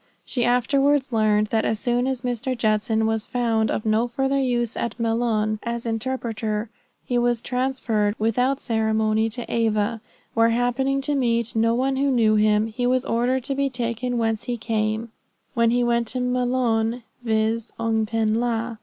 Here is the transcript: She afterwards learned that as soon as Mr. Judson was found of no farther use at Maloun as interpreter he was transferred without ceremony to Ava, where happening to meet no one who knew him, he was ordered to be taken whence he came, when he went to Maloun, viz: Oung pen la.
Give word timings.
She 0.25 0.43
afterwards 0.45 1.11
learned 1.11 1.49
that 1.51 1.63
as 1.63 1.79
soon 1.79 2.07
as 2.07 2.21
Mr. 2.21 2.57
Judson 2.57 3.05
was 3.05 3.27
found 3.27 3.69
of 3.69 3.85
no 3.85 4.07
farther 4.07 4.39
use 4.39 4.75
at 4.75 4.99
Maloun 4.99 5.59
as 5.61 5.85
interpreter 5.85 6.71
he 7.05 7.19
was 7.19 7.39
transferred 7.39 8.15
without 8.17 8.59
ceremony 8.59 9.29
to 9.29 9.45
Ava, 9.47 10.01
where 10.33 10.49
happening 10.49 11.01
to 11.01 11.13
meet 11.13 11.55
no 11.55 11.75
one 11.75 11.97
who 11.97 12.09
knew 12.09 12.33
him, 12.33 12.65
he 12.65 12.87
was 12.87 13.05
ordered 13.05 13.43
to 13.43 13.53
be 13.53 13.69
taken 13.69 14.17
whence 14.17 14.45
he 14.45 14.57
came, 14.57 15.11
when 15.53 15.69
he 15.69 15.83
went 15.83 16.07
to 16.07 16.19
Maloun, 16.19 17.03
viz: 17.21 17.71
Oung 17.79 18.07
pen 18.07 18.33
la. 18.33 18.77